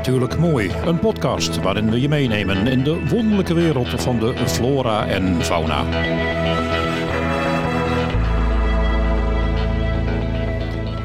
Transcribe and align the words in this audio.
Natuurlijk 0.00 0.38
Mooi, 0.38 0.70
een 0.84 0.98
podcast 0.98 1.62
waarin 1.62 1.90
we 1.90 2.00
je 2.00 2.08
meenemen 2.08 2.66
in 2.66 2.84
de 2.84 3.08
wonderlijke 3.08 3.54
wereld 3.54 3.88
van 3.88 4.18
de 4.18 4.36
flora 4.36 5.06
en 5.06 5.42
fauna. 5.44 5.84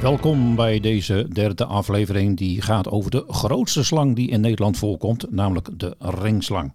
Welkom 0.02 0.56
bij 0.56 0.80
deze 0.80 1.28
derde 1.34 1.66
aflevering 1.66 2.38
die 2.38 2.62
gaat 2.62 2.90
over 2.90 3.12
de 3.12 3.24
grootste 3.28 3.84
slang 3.84 4.16
die 4.16 4.30
in 4.30 4.42
Nederland 4.42 4.78
voorkomt, 4.78 5.32
namelijk 5.32 5.70
de 5.80 5.96
ringslang. 6.00 6.74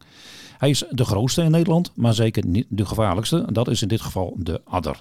Hij 0.58 0.70
is 0.70 0.84
de 0.90 1.04
grootste 1.04 1.42
in 1.42 1.50
Nederland, 1.50 1.92
maar 1.94 2.14
zeker 2.14 2.46
niet 2.46 2.66
de 2.68 2.86
gevaarlijkste. 2.86 3.52
Dat 3.52 3.68
is 3.68 3.82
in 3.82 3.88
dit 3.88 4.00
geval 4.00 4.34
de 4.38 4.60
adder. 4.64 5.00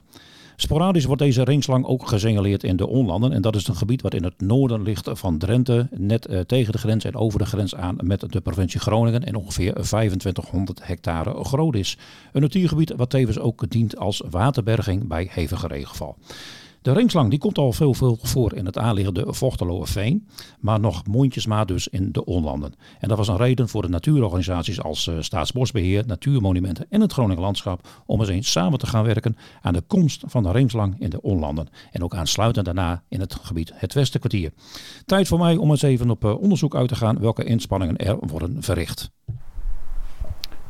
Sporadisch 0.62 1.05
wordt 1.05 1.21
deze 1.21 1.44
ringslang 1.44 1.86
ook 1.86 2.07
gesignaleerd 2.07 2.64
in 2.64 2.76
de 2.76 2.88
onlanden. 2.88 3.31
En 3.31 3.41
dat 3.41 3.55
is 3.55 3.68
een 3.68 3.76
gebied 3.76 4.02
wat 4.02 4.13
in 4.13 4.23
het 4.23 4.41
noorden 4.41 4.82
ligt 4.82 5.09
van 5.12 5.38
Drenthe. 5.38 5.88
Net 5.91 6.26
eh, 6.26 6.40
tegen 6.40 6.72
de 6.72 6.77
grens 6.77 7.05
en 7.05 7.16
over 7.16 7.40
de 7.40 7.45
grens 7.45 7.76
aan 7.76 7.95
met 8.02 8.26
de 8.32 8.41
provincie 8.41 8.80
Groningen. 8.80 9.23
En 9.23 9.35
ongeveer 9.35 9.73
2500 9.73 10.88
hectare 10.88 11.44
groot 11.44 11.76
is. 11.76 11.98
Een 12.32 12.41
natuurgebied 12.41 12.94
wat 12.95 13.09
tevens 13.09 13.40
ook 13.40 13.70
dient 13.70 13.98
als 13.98 14.23
waterberging 14.30 15.08
bij 15.08 15.30
hevige 15.32 15.68
regenval. 15.68 16.18
De 16.82 16.94
ringslang 16.94 17.30
die 17.30 17.40
komt 17.40 17.58
al 17.58 17.74
veel, 17.74 17.94
veel 17.94 18.18
voor 18.22 18.54
in 18.54 18.66
het 18.66 18.78
aanliggende 18.78 19.26
Vochteloerveen, 19.28 20.28
maar 20.60 20.80
nog 20.80 21.08
mondjesmaat 21.08 21.68
dus 21.68 21.88
in 21.88 22.12
de 22.12 22.26
onlanden. 22.26 22.74
En 23.00 23.08
dat 23.08 23.18
was 23.18 23.28
een 23.28 23.38
reden 23.38 23.70
voor 23.70 23.82
de 23.82 23.90
natuurorganisaties 23.90 24.82
als 24.82 25.08
uh, 25.08 25.16
Staatsbosbeheer, 25.20 26.04
Natuurmonumenten 26.08 26.86
en 26.90 27.02
het 27.02 27.14
Groningen 27.14 27.42
Landschap 27.42 27.88
om 28.05 28.20
eens 28.20 28.30
eens 28.30 28.52
samen 28.52 28.80
te 28.80 28.88
gaan 28.88 29.04
werken 29.04 29.38
aan 29.62 29.74
de 29.74 29.82
komst 29.82 30.24
van 30.26 30.44
de 30.44 30.52
ringslang 30.52 30.96
in 31.00 31.10
de 31.10 31.22
onlanden. 31.22 31.68
En 31.92 32.04
ook 32.04 32.16
aansluitend 32.16 32.66
daarna 32.66 33.04
in 33.08 33.20
het 33.20 33.36
gebied 33.41 33.72
het 33.76 33.94
Westenkwartier. 33.94 34.52
Tijd 35.05 35.27
voor 35.27 35.40
mij 35.40 35.55
om 35.55 35.70
eens 35.70 35.82
even 35.82 36.10
op 36.10 36.26
uh, 36.26 36.41
onderzoek 36.41 36.76
uit 36.76 36.88
te 36.88 36.96
gaan 36.96 37.20
welke 37.20 37.43
inspanningen 37.43 37.98
er 37.98 38.18
worden 38.20 38.64
verricht. 38.64 39.12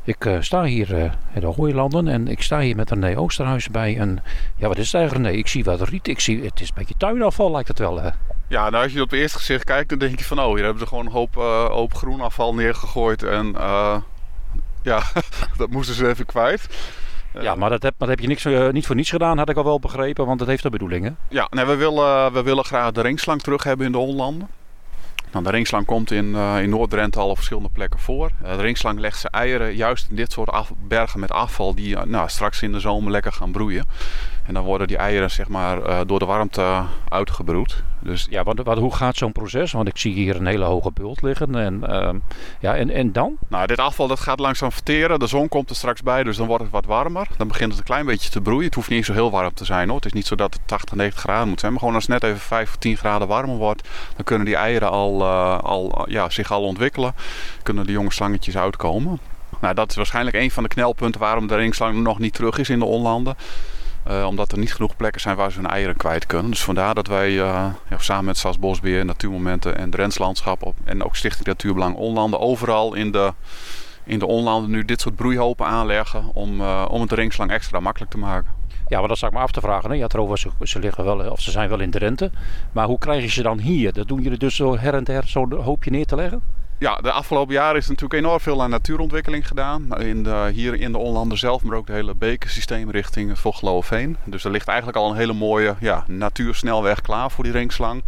Ik 0.09 0.25
uh, 0.25 0.37
sta 0.39 0.63
hier 0.63 0.91
uh, 0.91 1.03
in 1.33 1.41
de 1.41 1.45
Hooilanden 1.45 2.07
en 2.07 2.27
ik 2.27 2.41
sta 2.41 2.59
hier 2.59 2.75
met 2.75 2.89
René 2.89 3.17
Oosterhuis 3.17 3.69
bij 3.69 3.99
een... 3.99 4.19
Ja, 4.55 4.67
wat 4.67 4.77
is 4.77 4.85
het 4.85 4.95
eigenlijk 4.95 5.25
René? 5.25 5.37
Ik 5.37 5.47
zie 5.47 5.63
wat 5.63 5.81
riet, 5.81 6.07
ik 6.07 6.19
zie, 6.19 6.43
het 6.43 6.59
is 6.59 6.67
een 6.67 6.73
beetje 6.77 6.93
tuinafval 6.97 7.51
lijkt 7.51 7.67
het 7.67 7.79
wel 7.79 8.01
hè? 8.01 8.09
Ja, 8.47 8.69
nou 8.69 8.83
als 8.83 8.93
je 8.93 9.01
op 9.01 9.09
het 9.09 9.19
eerste 9.19 9.37
gezicht 9.37 9.63
kijkt 9.63 9.89
dan 9.89 9.99
denk 9.99 10.19
je 10.19 10.25
van 10.25 10.39
oh, 10.39 10.53
hier 10.53 10.63
hebben 10.63 10.79
ze 10.79 10.87
gewoon 10.87 11.05
een 11.05 11.11
hoop, 11.11 11.37
uh, 11.37 11.65
hoop 11.65 11.93
groenafval 11.93 12.53
neergegooid 12.53 13.23
en 13.23 13.55
ja, 14.81 15.01
dat 15.57 15.69
moesten 15.69 15.95
ze 15.95 16.07
even 16.07 16.25
kwijt. 16.25 16.67
Ja, 17.41 17.55
maar 17.55 17.69
dat 17.69 17.83
heb, 17.83 17.93
dat 17.97 18.07
heb 18.07 18.19
je 18.19 18.27
niks, 18.27 18.45
niet 18.71 18.85
voor 18.85 18.95
niets 18.95 19.09
gedaan, 19.09 19.37
had 19.37 19.49
ik 19.49 19.57
al 19.57 19.63
wel 19.63 19.79
begrepen, 19.79 20.25
want 20.25 20.39
het 20.39 20.49
heeft 20.49 20.63
de 20.63 20.69
bedoelingen. 20.69 21.17
Ja, 21.29 21.47
nee, 21.49 21.65
we, 21.65 21.75
willen, 21.75 22.33
we 22.33 22.43
willen 22.43 22.65
graag 22.65 22.91
de 22.91 23.01
ringslang 23.01 23.41
terug 23.41 23.63
hebben 23.63 23.85
in 23.85 23.91
de 23.91 23.97
Hollanden. 23.97 24.47
Nou, 25.31 25.43
de 25.43 25.49
ringslang 25.49 25.85
komt 25.85 26.11
in, 26.11 26.25
uh, 26.25 26.61
in 26.61 26.69
Noord-Drenthe 26.69 27.19
al 27.19 27.29
op 27.29 27.35
verschillende 27.35 27.69
plekken 27.69 27.99
voor. 27.99 28.31
Uh, 28.43 28.55
de 28.55 28.61
ringslang 28.61 28.99
legt 28.99 29.19
zijn 29.19 29.33
eieren 29.33 29.75
juist 29.75 30.09
in 30.09 30.15
dit 30.15 30.31
soort 30.31 30.67
bergen 30.87 31.19
met 31.19 31.31
afval 31.31 31.75
die 31.75 31.95
uh, 31.95 32.03
nou, 32.03 32.29
straks 32.29 32.61
in 32.61 32.71
de 32.71 32.79
zomer 32.79 33.11
lekker 33.11 33.31
gaan 33.31 33.51
broeien. 33.51 33.85
En 34.49 34.55
dan 34.55 34.63
worden 34.63 34.87
die 34.87 34.97
eieren 34.97 35.31
zeg 35.31 35.47
maar, 35.47 36.05
door 36.07 36.19
de 36.19 36.25
warmte 36.25 36.83
uitgebroed. 37.09 37.83
Dus... 37.99 38.27
Ja, 38.29 38.43
wat, 38.43 38.59
wat, 38.63 38.77
hoe 38.77 38.95
gaat 38.95 39.17
zo'n 39.17 39.31
proces? 39.31 39.71
Want 39.71 39.87
ik 39.87 39.97
zie 39.97 40.13
hier 40.13 40.35
een 40.35 40.45
hele 40.45 40.63
hoge 40.63 40.91
bult 40.91 41.21
liggen. 41.21 41.55
En, 41.55 41.87
ehm, 41.87 42.17
ja, 42.59 42.75
en, 42.75 42.89
en 42.89 43.11
dan? 43.11 43.37
Nou, 43.47 43.67
dit 43.67 43.79
afval 43.79 44.07
dat 44.07 44.19
gaat 44.19 44.39
langzaam 44.39 44.71
verteren. 44.71 45.19
De 45.19 45.27
zon 45.27 45.47
komt 45.47 45.69
er 45.69 45.75
straks 45.75 46.01
bij, 46.01 46.23
dus 46.23 46.37
dan 46.37 46.47
wordt 46.47 46.63
het 46.63 46.71
wat 46.71 46.85
warmer. 46.85 47.27
Dan 47.37 47.47
begint 47.47 47.69
het 47.69 47.79
een 47.79 47.85
klein 47.85 48.05
beetje 48.05 48.29
te 48.29 48.41
broeien. 48.41 48.65
Het 48.65 48.75
hoeft 48.75 48.89
niet 48.89 48.97
eens 48.97 49.07
zo 49.07 49.13
heel 49.13 49.31
warm 49.31 49.53
te 49.53 49.65
zijn 49.65 49.87
hoor. 49.87 49.95
Het 49.95 50.05
is 50.05 50.13
niet 50.13 50.27
zo 50.27 50.35
dat 50.35 50.53
het 50.53 50.61
80, 50.65 50.95
90 50.95 51.21
graden 51.21 51.47
moet 51.47 51.59
zijn. 51.59 51.71
Maar 51.71 51.81
gewoon 51.81 51.95
als 51.95 52.07
het 52.07 52.21
net 52.21 52.31
even 52.31 52.41
5 52.41 52.69
of 52.69 52.75
10 52.75 52.97
graden 52.97 53.27
warmer 53.27 53.55
wordt, 53.55 53.87
dan 54.15 54.23
kunnen 54.23 54.45
die 54.45 54.55
eieren 54.55 54.89
al, 54.89 55.21
uh, 55.21 55.59
al, 55.59 56.05
ja, 56.07 56.29
zich 56.29 56.51
al 56.51 56.63
ontwikkelen. 56.63 57.15
Kunnen 57.63 57.85
de 57.85 57.91
jonge 57.91 58.11
slangetjes 58.11 58.57
uitkomen. 58.57 59.19
Nou, 59.61 59.73
dat 59.73 59.89
is 59.89 59.95
waarschijnlijk 59.95 60.35
een 60.35 60.51
van 60.51 60.63
de 60.63 60.69
knelpunten 60.69 61.21
waarom 61.21 61.47
de 61.47 61.55
ringslang 61.55 62.01
nog 62.01 62.19
niet 62.19 62.33
terug 62.33 62.57
is 62.57 62.69
in 62.69 62.79
de 62.79 62.85
onlanden. 62.85 63.35
Uh, 64.09 64.25
omdat 64.25 64.51
er 64.51 64.57
niet 64.57 64.73
genoeg 64.73 64.95
plekken 64.95 65.21
zijn 65.21 65.35
waar 65.35 65.51
ze 65.51 65.59
hun 65.59 65.69
eieren 65.69 65.95
kwijt 65.95 66.25
kunnen. 66.25 66.51
Dus 66.51 66.63
vandaar 66.63 66.95
dat 66.95 67.07
wij 67.07 67.31
ja, 67.31 67.75
samen 67.97 68.25
met 68.25 68.37
Stadsbosbeheer, 68.37 69.05
Natuurmomenten 69.05 69.77
en 69.77 69.89
Drenslandschap 69.89 70.63
op, 70.63 70.75
en 70.83 71.03
ook 71.03 71.15
Stichting 71.15 71.47
Natuurbelang 71.47 71.95
Onlanden 71.95 72.39
overal 72.39 72.93
in 72.93 73.11
de, 73.11 73.33
in 74.03 74.19
de 74.19 74.25
onlanden 74.25 74.71
nu 74.71 74.85
dit 74.85 75.01
soort 75.01 75.15
broeihopen 75.15 75.65
aanleggen 75.65 76.33
om, 76.33 76.61
uh, 76.61 76.85
om 76.89 77.01
het 77.01 77.11
ringslang 77.11 77.51
extra 77.51 77.79
makkelijk 77.79 78.11
te 78.11 78.17
maken. 78.17 78.51
Ja, 78.87 78.99
maar 78.99 79.07
dat 79.07 79.17
zou 79.17 79.31
ik 79.31 79.37
me 79.37 79.43
af 79.43 79.51
te 79.51 79.61
vragen. 79.61 79.89
Hè? 79.89 79.95
Ja, 79.95 80.07
trouwens, 80.07 80.45
ze, 80.61 80.79
liggen 80.79 81.03
wel, 81.03 81.31
of 81.31 81.39
ze 81.39 81.51
zijn 81.51 81.69
wel 81.69 81.79
in 81.79 81.91
Drenthe. 81.91 82.31
Maar 82.71 82.85
hoe 82.85 82.99
krijg 82.99 83.21
je 83.21 83.29
ze 83.29 83.41
dan 83.41 83.59
hier? 83.59 83.93
Dat 83.93 84.07
doen 84.07 84.21
jullie 84.21 84.37
dus 84.37 84.55
zo 84.55 84.77
her 84.77 84.93
en 84.93 85.03
her 85.05 85.23
zo'n 85.27 85.53
hoopje 85.53 85.91
neer 85.91 86.05
te 86.05 86.15
leggen? 86.15 86.58
Ja, 86.79 86.95
de 86.95 87.11
afgelopen 87.11 87.53
jaren 87.53 87.77
is 87.77 87.87
natuurlijk 87.87 88.13
enorm 88.13 88.39
veel 88.39 88.61
aan 88.61 88.69
natuurontwikkeling 88.69 89.47
gedaan. 89.47 89.97
In 89.97 90.23
de, 90.23 90.49
hier 90.53 90.75
in 90.75 90.91
de 90.91 90.97
Onlanden 90.97 91.37
zelf, 91.37 91.63
maar 91.63 91.77
ook 91.77 91.87
het 91.87 91.95
hele 91.95 92.15
bekensysteem 92.15 92.89
richting 92.89 93.29
het 93.29 93.39
Vogeloofveen. 93.39 94.17
Dus 94.25 94.43
er 94.43 94.51
ligt 94.51 94.67
eigenlijk 94.67 94.97
al 94.97 95.09
een 95.09 95.15
hele 95.15 95.33
mooie 95.33 95.75
ja, 95.79 96.03
natuursnelweg 96.07 97.01
klaar 97.01 97.31
voor 97.31 97.43
die 97.43 97.53
ringslang. 97.53 98.03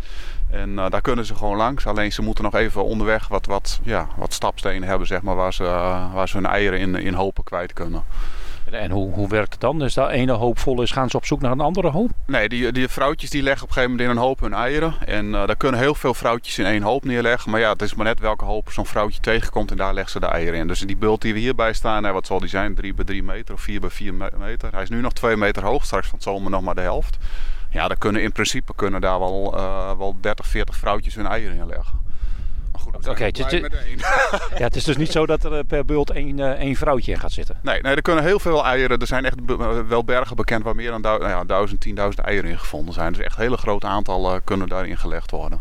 En 0.50 0.70
uh, 0.70 0.90
daar 0.90 1.02
kunnen 1.02 1.26
ze 1.26 1.36
gewoon 1.36 1.58
langs. 1.58 1.86
Alleen 1.86 2.12
ze 2.12 2.22
moeten 2.22 2.44
nog 2.44 2.56
even 2.56 2.84
onderweg 2.84 3.28
wat, 3.28 3.46
wat, 3.46 3.80
ja, 3.84 4.08
wat 4.18 4.34
stapstenen 4.34 4.88
hebben, 4.88 5.08
zeg 5.08 5.22
maar, 5.22 5.36
waar, 5.36 5.54
ze, 5.54 5.64
uh, 5.64 6.14
waar 6.14 6.28
ze 6.28 6.38
hun 6.38 6.46
eieren 6.46 6.80
in, 6.80 6.96
in 6.96 7.14
hopen 7.14 7.44
kwijt 7.44 7.74
kunnen. 7.74 8.04
En 8.72 8.92
hoe, 8.92 9.14
hoe 9.14 9.28
werkt 9.28 9.52
het 9.52 9.62
dan? 9.62 9.80
Dus 9.80 9.94
dat 9.94 10.10
ene 10.10 10.32
hoop 10.32 10.60
vol 10.60 10.82
is, 10.82 10.92
gaan 10.92 11.10
ze 11.10 11.18
op 11.18 11.26
zoek 11.26 11.42
naar 11.42 11.52
een 11.52 11.60
andere 11.60 11.90
hoop? 11.90 12.10
Nee, 12.26 12.50
die, 12.50 12.72
die 12.72 12.88
vrouwtjes 12.88 13.30
die 13.30 13.44
leggen 13.44 13.64
op 13.64 13.68
een 13.68 13.74
gegeven 13.74 13.96
moment 13.96 14.10
in 14.10 14.18
een 14.18 14.28
hoop 14.28 14.40
hun 14.40 14.54
eieren. 14.54 14.94
En 15.06 15.26
uh, 15.26 15.48
daar 15.48 15.56
kunnen 15.56 15.80
heel 15.80 15.96
veel 15.96 16.14
vrouwtjes 16.14 16.58
in 16.58 16.66
één 16.66 16.82
hoop 16.82 17.06
neerleggen. 17.06 17.52
Maar 17.52 17.60
ja, 17.60 17.72
het 17.72 17.82
is 17.82 17.94
maar 17.94 18.06
net 18.06 18.20
welke 18.20 18.46
hoop 18.46 18.72
zo'n 18.72 18.86
vrouwtje 18.86 19.22
tegenkomt 19.22 19.72
en 19.72 19.78
daar 19.78 19.94
leggen 19.94 20.12
ze 20.12 20.20
de 20.20 20.26
eieren 20.26 20.60
in. 20.60 20.68
Dus 20.68 20.80
die 20.80 20.98
bult 20.98 21.22
die 21.22 21.34
we 21.34 21.40
hierbij 21.40 21.74
staan, 21.74 22.12
wat 22.14 22.26
zal 22.26 22.40
die 22.40 22.50
zijn? 22.50 22.76
3 22.76 22.94
bij 22.94 23.06
3 23.06 23.24
meter 23.24 23.54
of 23.54 23.62
4 23.62 23.80
bij 23.80 23.90
4 23.90 24.14
meter. 24.14 24.72
Hij 24.72 24.82
is 24.82 24.90
nu 24.90 25.02
nog 25.02 25.14
2 25.14 25.38
meter 25.38 25.64
hoog, 25.64 25.86
straks 25.86 26.08
van 26.08 26.16
het 26.16 26.24
zomer 26.24 26.52
nog 26.52 26.62
maar 26.62 26.76
de 26.76 26.82
helft. 26.82 27.18
Ja, 27.70 27.88
daar 27.88 27.98
kunnen 27.98 28.22
in 28.22 28.32
principe 28.32 28.76
kunnen 28.76 29.02
daar 29.02 29.20
wel, 29.20 29.54
uh, 29.56 29.98
wel 29.98 30.18
30, 30.22 30.48
40 30.48 30.76
vrouwtjes 30.76 31.16
hun 31.16 31.28
eieren 31.28 31.58
in 31.58 31.68
leggen. 31.68 32.11
Oké, 33.08 33.10
okay, 33.10 33.60
ja, 34.58 34.64
het 34.64 34.76
is 34.76 34.84
dus 34.84 34.98
niet 34.98 35.12
zo 35.12 35.26
dat 35.26 35.44
er 35.44 35.64
per 35.64 35.86
bult 35.86 36.10
één, 36.10 36.38
uh, 36.38 36.50
één 36.50 36.76
vrouwtje 36.76 37.12
in 37.12 37.20
gaat 37.20 37.32
zitten. 37.32 37.60
Nee, 37.62 37.82
nee, 37.82 37.96
er 37.96 38.02
kunnen 38.02 38.24
heel 38.24 38.40
veel 38.40 38.66
eieren. 38.66 39.00
Er 39.00 39.08
zijn 39.08 39.26
echt 39.26 39.36
wel 39.88 40.04
bergen 40.04 40.36
bekend 40.36 40.64
waar 40.64 40.76
meer 40.76 40.92
dan 40.92 41.02
nou 41.02 41.28
ja, 41.28 41.44
duizend, 41.44 41.82
tienduizend 41.82 42.26
eieren 42.26 42.50
in 42.50 42.60
gevonden 42.60 42.94
zijn. 42.94 43.14
Dus 43.14 43.22
echt 43.22 43.36
hele 43.36 43.58
grote 43.58 43.88
aantallen 43.88 44.44
kunnen 44.44 44.68
daarin 44.68 44.98
gelegd 44.98 45.32
worden. 45.32 45.60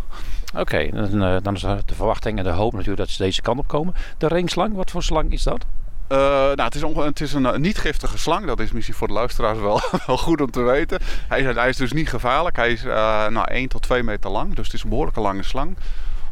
Oké, 0.51 0.61
okay, 0.61 0.91
dan, 0.91 1.41
dan 1.43 1.55
is 1.55 1.61
de 1.61 1.95
verwachting 1.95 2.39
en 2.39 2.45
de 2.45 2.51
hoop 2.51 2.73
natuurlijk 2.73 2.99
dat 2.99 3.09
ze 3.09 3.23
deze 3.23 3.43
kant 3.43 3.59
op 3.59 3.69
komen. 3.69 3.95
De 4.19 4.27
ringslang, 4.27 4.75
wat 4.75 4.91
voor 4.91 5.03
slang 5.03 5.33
is 5.33 5.43
dat? 5.43 5.65
Uh, 6.13 6.19
nou, 6.19 6.63
het 6.63 6.75
is, 6.75 6.83
het 6.83 7.21
is 7.21 7.33
een 7.33 7.43
uh, 7.43 7.57
niet 7.57 7.79
giftige 7.79 8.19
slang. 8.19 8.47
Dat 8.47 8.61
is 8.61 8.73
misschien 8.73 8.95
voor 8.95 9.07
de 9.07 9.13
luisteraars 9.13 9.59
wel, 9.59 9.81
wel 10.07 10.19
goed 10.19 10.41
om 10.41 10.51
te 10.51 10.63
weten. 10.63 10.99
Hij 11.29 11.41
is, 11.41 11.55
hij 11.55 11.69
is 11.69 11.77
dus 11.77 11.93
niet 11.93 12.09
gevaarlijk. 12.09 12.57
Hij 12.57 12.73
is 12.73 12.85
uh, 12.85 13.27
nou, 13.29 13.51
1 13.51 13.69
tot 13.69 13.83
2 13.83 14.03
meter 14.03 14.31
lang. 14.31 14.55
Dus 14.55 14.67
het 14.67 14.75
is 14.75 14.83
een 14.83 14.89
behoorlijke 14.89 15.21
lange 15.21 15.43
slang 15.43 15.77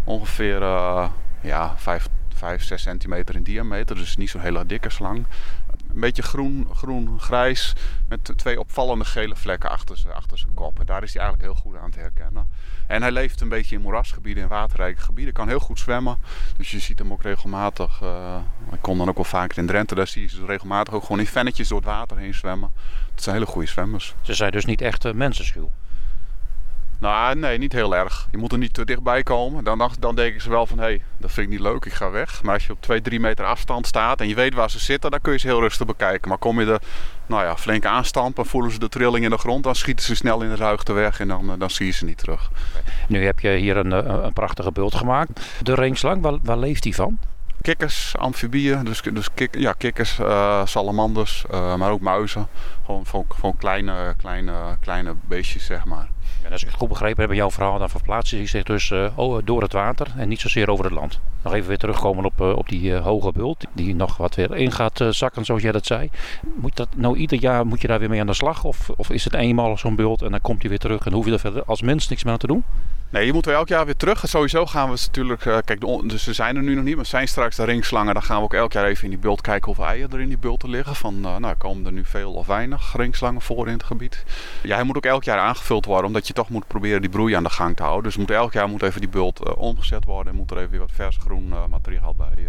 ongeveer 0.09 0.61
uh, 0.63 1.09
ja, 1.41 1.75
5, 1.77 2.09
5, 2.35 2.63
6 2.63 2.83
centimeter 2.83 3.35
in 3.35 3.43
diameter. 3.43 3.97
Dus 3.97 4.17
niet 4.17 4.31
zo'n 4.31 4.41
hele 4.41 4.67
dikke 4.67 4.91
slang. 4.91 5.27
Een 5.95 6.01
beetje 6.01 6.23
groen, 6.23 6.69
groen, 6.75 7.21
grijs. 7.21 7.73
Met 8.09 8.33
twee 8.37 8.61
opvallende 8.61 9.05
gele 9.05 9.37
vlekken 9.37 9.71
achter 9.71 9.97
zijn, 9.97 10.15
achter 10.15 10.39
zijn 10.39 10.55
kop. 10.55 10.81
En 10.81 10.87
daar 10.87 11.03
is 11.03 11.15
hij 11.15 11.23
eigenlijk 11.23 11.53
heel 11.53 11.63
goed 11.63 11.81
aan 11.81 11.91
te 11.91 11.99
herkennen. 11.99 12.49
En 12.87 13.03
hij 13.03 13.13
leeft 13.13 13.41
een 13.41 13.49
beetje 13.49 13.77
in 13.77 13.83
moerasgebieden 13.83 14.43
en 14.43 14.49
waterrijke 14.49 15.01
gebieden. 15.01 15.35
Kan 15.35 15.49
heel 15.49 15.59
goed 15.59 15.79
zwemmen. 15.79 16.19
Dus 16.57 16.71
je 16.71 16.79
ziet 16.79 16.99
hem 16.99 17.13
ook 17.13 17.23
regelmatig. 17.23 18.01
Uh, 18.03 18.37
ik 18.73 18.79
kom 18.81 18.99
dan 18.99 19.09
ook 19.09 19.17
wel 19.17 19.25
vaker 19.25 19.59
in 19.59 19.67
Drenthe. 19.67 19.95
Daar 19.95 20.07
zie 20.07 20.23
je 20.23 20.29
ze 20.29 20.45
regelmatig 20.45 20.95
ook 20.95 21.03
gewoon 21.03 21.21
in 21.21 21.27
vennetjes 21.27 21.69
door 21.69 21.79
het 21.79 21.87
water 21.87 22.17
heen 22.17 22.35
zwemmen. 22.35 22.73
Het 23.15 23.23
zijn 23.23 23.35
hele 23.37 23.47
goede 23.47 23.69
zwemmers. 23.69 24.15
Ze 24.21 24.35
zijn 24.35 24.51
dus 24.51 24.65
niet 24.65 24.81
echt 24.81 25.05
uh, 25.05 25.13
mensenschuw. 25.13 25.71
Nou, 26.99 27.37
nee, 27.37 27.59
niet 27.59 27.73
heel 27.73 27.97
erg. 27.97 28.29
Je 28.31 28.39
moet 28.39 28.53
er 28.53 28.59
niet 28.59 28.75
te 28.75 28.85
dichtbij 28.85 29.23
komen. 29.23 29.65
Dan, 29.65 29.91
dan 29.99 30.15
denken 30.15 30.41
ze 30.41 30.51
wel 30.51 30.67
van, 30.67 30.79
hé, 30.79 30.85
hey, 30.85 31.03
dat 31.17 31.33
vind 31.33 31.47
ik 31.47 31.53
niet 31.53 31.63
leuk, 31.63 31.85
ik 31.85 31.93
ga 31.93 32.11
weg. 32.11 32.43
Maar 32.43 32.55
als 32.55 32.67
je 32.67 32.73
op 32.73 32.81
2, 32.81 33.01
3 33.01 33.21
meter 33.21 33.45
afstand 33.45 33.87
staat 33.87 34.21
en 34.21 34.29
je 34.29 34.35
weet 34.35 34.55
waar 34.55 34.71
ze 34.71 34.79
zitten, 34.79 35.11
dan 35.11 35.21
kun 35.21 35.33
je 35.33 35.39
ze 35.39 35.47
heel 35.47 35.61
rustig 35.61 35.87
bekijken. 35.87 36.29
Maar 36.29 36.39
kom 36.39 36.61
je 36.61 36.67
er, 36.67 36.81
nou 37.27 37.45
ja, 37.45 37.57
flink 37.57 37.85
aanstampen, 37.85 38.47
voelen 38.47 38.71
ze 38.71 38.79
de 38.79 38.89
trilling 38.89 39.25
in 39.25 39.31
de 39.31 39.39
grond, 39.39 39.65
dan 39.65 39.75
schieten 39.75 40.05
ze 40.05 40.15
snel 40.15 40.43
in 40.43 40.49
de 40.49 40.57
ruigte 40.57 40.93
weg 40.93 41.21
en 41.21 41.29
dan, 41.29 41.55
dan 41.59 41.71
zie 41.71 41.87
je 41.87 41.93
ze 41.93 42.05
niet 42.05 42.19
terug. 42.19 42.51
Nu 43.09 43.25
heb 43.25 43.41
je 43.41 43.51
hier 43.51 43.77
een, 43.77 43.91
een 44.25 44.33
prachtige 44.33 44.73
bult 44.73 44.95
gemaakt. 44.95 45.41
De 45.63 45.75
ringslang, 45.75 46.23
waar, 46.23 46.39
waar 46.43 46.59
leeft 46.59 46.83
die 46.83 46.95
van? 46.95 47.19
Kikkers, 47.63 48.17
amfibieën, 48.17 48.85
dus, 48.85 49.03
dus 49.03 49.35
kik, 49.35 49.59
ja, 49.59 49.73
kikkers, 49.73 50.19
uh, 50.19 50.67
salamanders, 50.67 51.45
uh, 51.51 51.75
maar 51.75 51.91
ook 51.91 52.01
muizen. 52.01 52.49
Gewoon, 52.85 53.07
gewoon 53.07 53.57
kleine, 53.57 54.15
kleine, 54.17 54.53
kleine 54.81 55.15
beestjes, 55.27 55.65
zeg 55.65 55.85
maar. 55.85 56.09
En 56.49 56.55
als 56.55 56.63
ik 56.63 56.69
het 56.69 56.79
goed 56.79 56.89
begrepen 56.89 57.23
heb 57.23 57.33
jouw 57.33 57.51
verhaal, 57.51 57.79
dan 57.79 57.91
verplaatst 57.91 58.33
hij 58.33 58.47
zich 58.47 58.63
dus 58.63 58.91
uh, 58.91 59.39
door 59.45 59.63
het 59.63 59.73
water 59.73 60.07
en 60.17 60.29
niet 60.29 60.41
zozeer 60.41 60.71
over 60.71 60.85
het 60.85 60.95
land. 60.95 61.21
Nog 61.43 61.53
even 61.53 61.69
weer 61.69 61.79
terugkomen 61.79 62.25
op, 62.25 62.41
uh, 62.41 62.57
op 62.57 62.69
die 62.69 62.91
uh, 62.91 63.01
hoge 63.01 63.33
bult, 63.33 63.65
die 63.73 63.95
nog 63.95 64.17
wat 64.17 64.35
weer 64.35 64.57
in 64.57 64.73
gaat 64.73 65.05
zakken, 65.11 65.45
zoals 65.45 65.63
jij 65.63 65.73
dat 65.73 65.87
zei. 65.87 66.11
Moet 66.55 66.77
dat 66.77 66.89
nou 66.97 67.17
ieder 67.17 67.41
jaar, 67.41 67.67
moet 67.67 67.81
je 67.81 67.87
daar 67.87 67.99
weer 67.99 68.09
mee 68.09 68.21
aan 68.21 68.27
de 68.27 68.35
slag? 68.35 68.65
Of, 68.65 68.91
of 68.97 69.11
is 69.11 69.25
het 69.25 69.35
eenmaal 69.35 69.77
zo'n 69.77 69.97
bult 69.97 70.23
en 70.23 70.31
dan 70.31 70.41
komt 70.41 70.61
hij 70.61 70.69
weer 70.69 70.79
terug 70.79 71.07
en 71.07 71.13
hoef 71.13 71.27
je 71.27 71.33
er 71.33 71.39
verder 71.39 71.65
als 71.65 71.83
mens 71.83 72.09
niks 72.09 72.25
meer 72.25 72.33
aan 72.33 72.39
te 72.39 72.47
doen? 72.47 72.65
Nee, 73.11 73.27
je 73.27 73.33
moet 73.33 73.45
wel 73.45 73.55
elk 73.55 73.69
jaar 73.69 73.85
weer 73.85 73.97
terug. 73.97 74.23
Sowieso 74.29 74.67
gaan 74.67 74.91
we 74.91 74.99
natuurlijk. 75.07 75.45
Uh, 75.45 75.59
kijk, 75.65 75.81
dus 76.09 76.23
ze 76.23 76.33
zijn 76.33 76.57
er 76.57 76.63
nu 76.63 76.75
nog 76.75 76.85
niet, 76.85 76.97
maar 76.97 77.07
zijn 77.07 77.29
straks 77.29 77.57
de 77.57 77.65
ringslangen. 77.65 78.15
Dan 78.15 78.23
gaan 78.23 78.37
we 78.37 78.43
ook 78.43 78.55
elk 78.55 78.73
jaar 78.73 78.85
even 78.85 79.05
in 79.05 79.11
die 79.11 79.19
bult 79.19 79.41
kijken 79.41 79.67
hoeveel 79.67 79.87
eieren 79.87 80.13
er 80.13 80.21
in 80.21 80.29
die 80.29 80.39
bulten 80.39 80.71
liggen. 80.71 80.95
Van, 80.95 81.15
uh, 81.15 81.37
nou, 81.37 81.55
komen 81.55 81.87
er 81.87 81.93
nu 81.93 82.05
veel 82.05 82.33
of 82.33 82.47
weinig 82.47 82.97
ringslangen 82.97 83.41
voor 83.41 83.67
in 83.67 83.73
het 83.73 83.83
gebied. 83.83 84.25
Ja, 84.63 84.75
hij 84.75 84.85
moet 84.85 84.97
ook 84.97 85.05
elk 85.05 85.25
jaar 85.25 85.39
aangevuld 85.39 85.85
worden, 85.85 86.07
omdat 86.07 86.27
je 86.27 86.33
toch 86.33 86.49
moet 86.49 86.67
proberen 86.67 87.01
die 87.01 87.11
broei 87.11 87.35
aan 87.35 87.43
de 87.43 87.51
gang 87.51 87.77
te 87.77 87.83
houden. 87.83 88.05
Dus 88.05 88.17
moet, 88.17 88.31
elk 88.31 88.53
jaar 88.53 88.69
moet 88.69 88.83
even 88.83 89.01
die 89.01 89.11
bult 89.11 89.47
uh, 89.47 89.57
omgezet 89.57 90.05
worden 90.05 90.33
en 90.33 90.39
moet 90.39 90.51
er 90.51 90.57
even 90.57 90.71
weer 90.71 90.81
wat 90.81 90.93
vers 90.93 91.17
groen 91.17 91.53
materiaal 91.71 92.15
bij, 92.15 92.49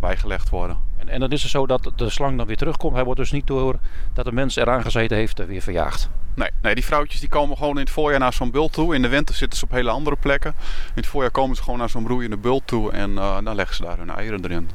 bijgelegd 0.00 0.48
worden. 0.48 0.87
En, 0.98 1.08
en 1.08 1.20
dan 1.20 1.30
is 1.30 1.42
het 1.42 1.50
zo 1.50 1.66
dat 1.66 1.90
de 1.96 2.10
slang 2.10 2.36
dan 2.36 2.46
weer 2.46 2.56
terugkomt. 2.56 2.94
Hij 2.94 3.04
wordt 3.04 3.20
dus 3.20 3.32
niet 3.32 3.46
door 3.46 3.78
dat 4.12 4.24
de 4.24 4.32
mens 4.32 4.56
eraan 4.56 4.82
gezeten 4.82 5.16
heeft 5.16 5.46
weer 5.46 5.62
verjaagd. 5.62 6.08
Nee, 6.34 6.50
nee, 6.62 6.74
die 6.74 6.84
vrouwtjes 6.84 7.20
die 7.20 7.28
komen 7.28 7.56
gewoon 7.56 7.74
in 7.74 7.80
het 7.80 7.90
voorjaar 7.90 8.20
naar 8.20 8.32
zo'n 8.32 8.50
bult 8.50 8.72
toe. 8.72 8.94
In 8.94 9.02
de 9.02 9.08
winter 9.08 9.34
zitten 9.34 9.58
ze 9.58 9.64
op 9.64 9.70
hele 9.70 9.90
andere 9.90 10.16
plekken. 10.16 10.54
In 10.58 10.92
het 10.94 11.06
voorjaar 11.06 11.30
komen 11.30 11.56
ze 11.56 11.62
gewoon 11.62 11.78
naar 11.78 11.88
zo'n 11.88 12.04
broeiende 12.04 12.36
bult 12.36 12.66
toe 12.66 12.92
en 12.92 13.10
uh, 13.10 13.38
dan 13.44 13.54
leggen 13.54 13.76
ze 13.76 13.82
daar 13.82 13.98
hun 13.98 14.10
eieren 14.10 14.44
erin. 14.44 14.70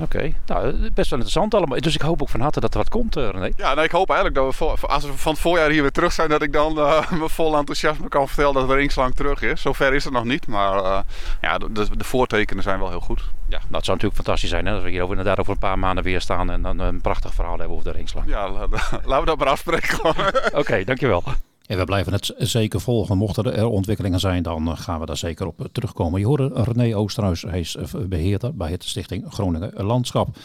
Oké, 0.00 0.34
nou 0.46 0.72
best 0.72 1.10
wel 1.10 1.18
interessant 1.18 1.54
allemaal. 1.54 1.80
Dus 1.80 1.94
ik 1.94 2.00
hoop 2.00 2.22
ook 2.22 2.28
van 2.28 2.40
harte 2.40 2.60
dat 2.60 2.72
er 2.72 2.78
wat 2.78 2.88
komt, 2.88 3.14
René. 3.14 3.50
Ja, 3.56 3.74
nou, 3.74 3.82
ik 3.82 3.90
hoop 3.90 4.10
eigenlijk 4.10 4.38
dat 4.38 4.46
we 4.46 4.52
voor, 4.52 4.88
als 4.88 5.04
we 5.04 5.12
van 5.12 5.32
het 5.32 5.40
voorjaar 5.40 5.70
hier 5.70 5.82
weer 5.82 5.90
terug 5.90 6.12
zijn, 6.12 6.28
dat 6.28 6.42
ik 6.42 6.52
dan 6.52 6.78
uh, 6.78 7.10
me 7.20 7.28
vol 7.28 7.56
enthousiasme 7.56 8.08
kan 8.08 8.26
vertellen 8.26 8.54
dat 8.54 8.68
de 8.68 8.74
ringslang 8.74 9.14
terug 9.14 9.42
is. 9.42 9.60
Zover 9.60 9.94
is 9.94 10.04
het 10.04 10.12
nog 10.12 10.24
niet, 10.24 10.46
maar 10.46 10.76
uh, 10.76 10.98
ja, 11.40 11.58
de, 11.58 11.72
de, 11.72 12.04
voortekenen 12.04 12.62
zijn 12.62 12.78
wel 12.78 12.88
heel 12.88 13.00
goed. 13.00 13.20
Ja, 13.48 13.58
dat 13.68 13.84
zou 13.84 13.96
natuurlijk 13.96 14.14
fantastisch 14.14 14.50
zijn 14.50 14.66
hè? 14.66 14.72
als 14.72 14.82
we 14.82 14.90
hier 14.90 15.02
over, 15.02 15.16
inderdaad 15.16 15.40
over 15.40 15.52
een 15.52 15.58
paar 15.58 15.78
maanden 15.78 16.04
weer 16.04 16.20
staan 16.20 16.50
en 16.50 16.62
dan 16.62 16.78
een 16.78 17.00
prachtig 17.00 17.34
verhaal 17.34 17.58
hebben 17.58 17.76
over 17.76 17.92
de 17.92 17.96
ringslang. 17.96 18.28
Ja, 18.28 18.48
laten 19.04 19.20
we 19.20 19.24
dat 19.24 19.38
maar 19.38 19.48
afspreken. 19.48 20.04
Oké, 20.04 20.40
okay, 20.52 20.84
dankjewel. 20.84 21.22
En 21.66 21.78
we 21.78 21.84
blijven 21.84 22.12
het 22.12 22.34
zeker 22.38 22.80
volgen. 22.80 23.16
Mochten 23.16 23.56
er 23.56 23.66
ontwikkelingen 23.66 24.20
zijn, 24.20 24.42
dan 24.42 24.76
gaan 24.76 25.00
we 25.00 25.06
daar 25.06 25.16
zeker 25.16 25.46
op 25.46 25.68
terugkomen. 25.72 26.20
Je 26.20 26.26
hoorde 26.26 26.50
René 26.54 26.96
Oosterhuis, 26.96 27.42
hij 27.42 27.60
is 27.60 27.76
beheerder 28.08 28.56
bij 28.56 28.70
het 28.70 28.84
Stichting 28.84 29.24
Groningen 29.28 29.84
Landschap. 29.84 30.36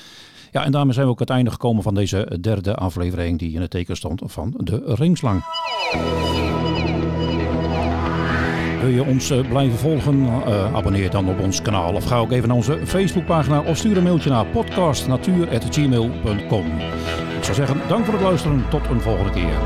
Ja, 0.51 0.66
en 0.66 0.71
daarmee 0.71 0.94
zijn 0.94 1.06
we 1.06 1.12
ook 1.12 1.19
het 1.19 1.30
einde 1.30 1.51
gekomen 1.51 1.83
van 1.83 1.94
deze 1.94 2.38
derde 2.42 2.75
aflevering 2.75 3.39
die 3.39 3.54
in 3.54 3.62
het 3.62 3.69
teken 3.69 3.95
stond 3.95 4.21
van 4.25 4.54
de 4.57 4.81
ringslang. 4.86 5.44
Wil 8.80 8.89
je 8.89 9.04
ons 9.04 9.33
blijven 9.50 9.77
volgen? 9.77 10.44
Abonneer 10.74 11.10
dan 11.10 11.30
op 11.30 11.39
ons 11.39 11.62
kanaal 11.62 11.94
of 11.94 12.06
ga 12.06 12.18
ook 12.18 12.31
even 12.31 12.48
naar 12.48 12.57
onze 12.57 12.80
Facebookpagina 12.86 13.62
of 13.62 13.77
stuur 13.77 13.98
een 13.98 14.04
mailtje 14.04 14.30
naar 14.30 14.45
podcastnatuur.gmail.com. 14.45 16.65
Ik 17.38 17.44
zou 17.44 17.56
zeggen, 17.56 17.81
dank 17.88 18.06
voor 18.06 18.13
het 18.13 18.24
luisteren. 18.24 18.65
Tot 18.69 18.89
een 18.89 19.01
volgende 19.01 19.31
keer. 19.31 19.57